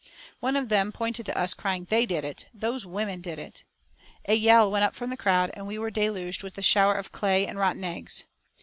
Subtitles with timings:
[0.39, 2.47] One of them pointed to us, crying: "They did it!
[2.55, 3.63] Those women did it!"
[4.27, 7.11] A yell went up from the crowd, and we were deluged with a shower of
[7.11, 8.23] clay and rotten eggs.